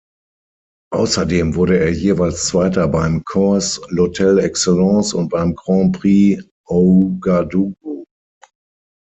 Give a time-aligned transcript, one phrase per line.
[0.91, 8.05] Außerdem wurde er jeweils Zweiter beim Course l'Hôtel Excellence und beim Grand Prix Ouagadougou.